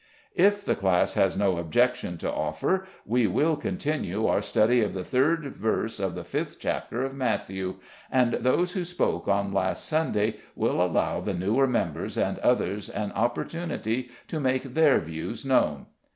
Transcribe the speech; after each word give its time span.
"If 0.33 0.65
the 0.65 0.73
class 0.73 1.13
has 1.13 1.37
no 1.37 1.57
objection 1.59 2.17
to 2.17 2.33
offer, 2.33 2.87
we 3.05 3.27
will 3.27 3.55
continue 3.55 4.25
our 4.25 4.41
study 4.41 4.81
of 4.81 4.93
the 4.93 5.03
third 5.03 5.55
verse 5.57 5.99
of 5.99 6.15
the 6.15 6.23
fifth 6.23 6.57
chapter 6.59 7.03
of 7.03 7.13
Matthew, 7.13 7.75
and 8.11 8.33
those 8.33 8.73
who 8.73 8.83
spoke 8.83 9.27
on 9.27 9.53
last 9.53 9.85
Sunday 9.85 10.37
will 10.55 10.81
allow 10.81 11.21
the 11.21 11.35
newer 11.35 11.67
members 11.67 12.17
and 12.17 12.39
others 12.39 12.89
an 12.89 13.11
opportunity 13.11 14.09
to 14.27 14.39
make 14.39 14.63
their 14.73 14.99
views 14.99 15.45
known." 15.45 15.85